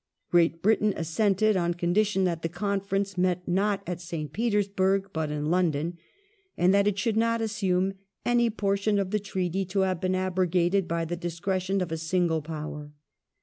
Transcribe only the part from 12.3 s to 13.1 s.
Power